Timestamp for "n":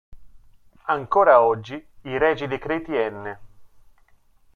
2.97-3.37